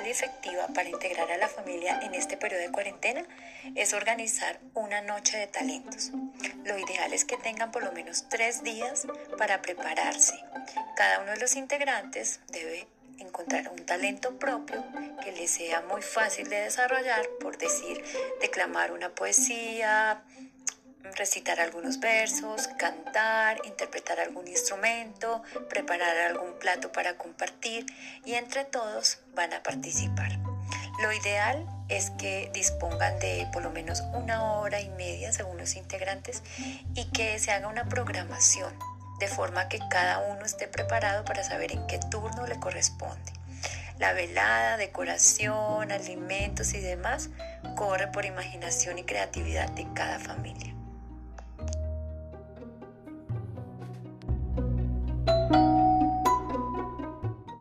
[0.00, 3.24] efectiva para integrar a la familia en este periodo de cuarentena
[3.74, 6.10] es organizar una noche de talentos.
[6.64, 9.06] Lo ideal es que tengan por lo menos tres días
[9.38, 10.34] para prepararse.
[10.96, 12.86] Cada uno de los integrantes debe
[13.18, 14.84] encontrar un talento propio
[15.22, 18.02] que le sea muy fácil de desarrollar, por decir,
[18.40, 20.22] declamar una poesía,
[21.14, 27.86] recitar algunos versos, cantar, interpretar algún instrumento, preparar algún plato para compartir
[28.24, 30.38] y entre todos van a participar.
[31.00, 35.76] Lo ideal es que dispongan de por lo menos una hora y media según los
[35.76, 36.42] integrantes
[36.94, 38.72] y que se haga una programación
[39.18, 43.32] de forma que cada uno esté preparado para saber en qué turno le corresponde.
[43.98, 47.30] La velada, decoración, alimentos y demás
[47.76, 50.74] corre por imaginación y creatividad de cada familia.